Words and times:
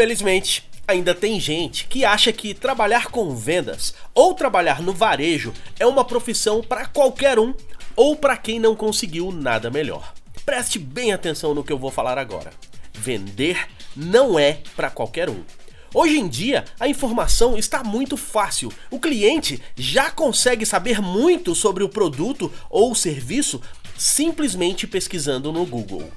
Infelizmente, 0.00 0.66
ainda 0.88 1.14
tem 1.14 1.38
gente 1.38 1.86
que 1.86 2.06
acha 2.06 2.32
que 2.32 2.54
trabalhar 2.54 3.08
com 3.08 3.36
vendas 3.36 3.94
ou 4.14 4.32
trabalhar 4.32 4.80
no 4.80 4.94
varejo 4.94 5.52
é 5.78 5.84
uma 5.84 6.06
profissão 6.06 6.62
para 6.62 6.86
qualquer 6.86 7.38
um 7.38 7.52
ou 7.94 8.16
para 8.16 8.34
quem 8.34 8.58
não 8.58 8.74
conseguiu 8.74 9.30
nada 9.30 9.70
melhor. 9.70 10.14
Preste 10.46 10.78
bem 10.78 11.12
atenção 11.12 11.54
no 11.54 11.62
que 11.62 11.70
eu 11.70 11.76
vou 11.76 11.90
falar 11.90 12.16
agora. 12.16 12.50
Vender 12.94 13.68
não 13.94 14.38
é 14.38 14.60
para 14.74 14.88
qualquer 14.88 15.28
um. 15.28 15.44
Hoje 15.92 16.18
em 16.18 16.28
dia, 16.28 16.64
a 16.80 16.88
informação 16.88 17.58
está 17.58 17.84
muito 17.84 18.16
fácil. 18.16 18.72
O 18.90 18.98
cliente 18.98 19.60
já 19.76 20.10
consegue 20.10 20.64
saber 20.64 21.02
muito 21.02 21.54
sobre 21.54 21.84
o 21.84 21.90
produto 21.90 22.50
ou 22.70 22.94
serviço 22.94 23.60
simplesmente 23.98 24.86
pesquisando 24.86 25.52
no 25.52 25.66
Google. 25.66 26.10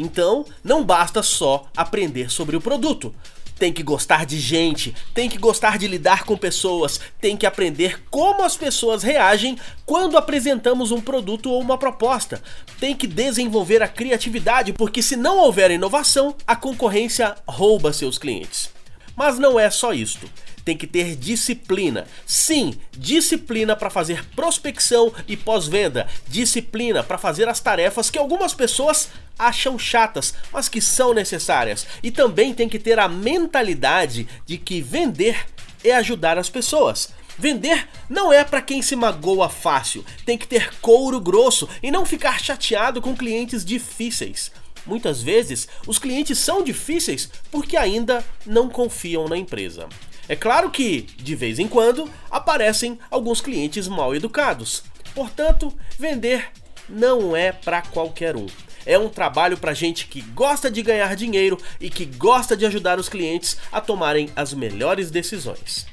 Então, 0.00 0.46
não 0.64 0.82
basta 0.82 1.22
só 1.22 1.66
aprender 1.76 2.30
sobre 2.30 2.56
o 2.56 2.60
produto. 2.60 3.14
Tem 3.58 3.70
que 3.70 3.82
gostar 3.82 4.24
de 4.24 4.40
gente, 4.40 4.94
tem 5.12 5.28
que 5.28 5.36
gostar 5.36 5.76
de 5.76 5.86
lidar 5.86 6.24
com 6.24 6.38
pessoas, 6.38 6.98
tem 7.20 7.36
que 7.36 7.44
aprender 7.44 8.02
como 8.10 8.42
as 8.42 8.56
pessoas 8.56 9.02
reagem 9.02 9.58
quando 9.84 10.16
apresentamos 10.16 10.90
um 10.90 11.02
produto 11.02 11.50
ou 11.50 11.60
uma 11.60 11.76
proposta. 11.76 12.42
Tem 12.78 12.96
que 12.96 13.06
desenvolver 13.06 13.82
a 13.82 13.88
criatividade, 13.88 14.72
porque 14.72 15.02
se 15.02 15.16
não 15.16 15.36
houver 15.36 15.70
inovação, 15.70 16.34
a 16.46 16.56
concorrência 16.56 17.36
rouba 17.46 17.92
seus 17.92 18.16
clientes. 18.16 18.70
Mas 19.20 19.38
não 19.38 19.60
é 19.60 19.68
só 19.68 19.92
isto 19.92 20.26
tem 20.64 20.76
que 20.76 20.86
ter 20.86 21.14
disciplina. 21.16 22.06
Sim, 22.24 22.74
disciplina 22.92 23.74
para 23.74 23.90
fazer 23.90 24.24
prospecção 24.36 25.12
e 25.26 25.36
pós-venda, 25.36 26.06
disciplina 26.28 27.02
para 27.02 27.18
fazer 27.18 27.48
as 27.48 27.60
tarefas 27.60 28.08
que 28.08 28.18
algumas 28.18 28.54
pessoas 28.54 29.10
acham 29.38 29.78
chatas, 29.78 30.32
mas 30.50 30.68
que 30.68 30.80
são 30.80 31.12
necessárias. 31.12 31.86
E 32.02 32.10
também 32.10 32.54
tem 32.54 32.68
que 32.68 32.78
ter 32.78 32.98
a 32.98 33.08
mentalidade 33.08 34.26
de 34.46 34.56
que 34.56 34.80
vender 34.80 35.46
é 35.84 35.92
ajudar 35.96 36.38
as 36.38 36.48
pessoas. 36.48 37.12
Vender 37.38 37.88
não 38.08 38.32
é 38.32 38.42
para 38.42 38.62
quem 38.62 38.80
se 38.80 38.96
magoa 38.96 39.50
fácil, 39.50 40.04
tem 40.24 40.38
que 40.38 40.46
ter 40.46 40.74
couro 40.80 41.20
grosso 41.20 41.68
e 41.82 41.90
não 41.90 42.06
ficar 42.06 42.40
chateado 42.40 43.02
com 43.02 43.16
clientes 43.16 43.64
difíceis. 43.64 44.50
Muitas 44.86 45.22
vezes, 45.22 45.68
os 45.86 45.98
clientes 45.98 46.38
são 46.38 46.62
difíceis 46.62 47.30
porque 47.50 47.76
ainda 47.76 48.24
não 48.46 48.68
confiam 48.68 49.28
na 49.28 49.36
empresa. 49.36 49.88
É 50.28 50.36
claro 50.36 50.70
que, 50.70 51.02
de 51.16 51.34
vez 51.34 51.58
em 51.58 51.66
quando, 51.66 52.08
aparecem 52.30 52.98
alguns 53.10 53.40
clientes 53.40 53.88
mal 53.88 54.14
educados. 54.14 54.84
Portanto, 55.14 55.72
vender 55.98 56.48
não 56.88 57.36
é 57.36 57.52
para 57.52 57.82
qualquer 57.82 58.36
um. 58.36 58.46
É 58.86 58.98
um 58.98 59.08
trabalho 59.08 59.58
para 59.58 59.74
gente 59.74 60.06
que 60.06 60.22
gosta 60.22 60.70
de 60.70 60.82
ganhar 60.82 61.14
dinheiro 61.14 61.58
e 61.80 61.90
que 61.90 62.04
gosta 62.04 62.56
de 62.56 62.64
ajudar 62.64 62.98
os 62.98 63.08
clientes 63.08 63.56
a 63.70 63.80
tomarem 63.80 64.30
as 64.34 64.54
melhores 64.54 65.10
decisões. 65.10 65.86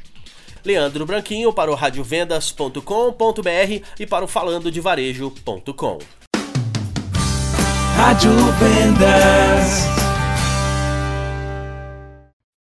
Leandro 0.64 1.06
Branquinho 1.06 1.54
para 1.54 1.72
o 1.72 1.76
radiovendas.com.br 1.76 2.82
e 4.00 4.06
para 4.06 4.26
o 4.26 4.28
falandodevarejo.com. 4.28 6.17
Rádio 7.98 8.32
Vendas. 8.60 9.97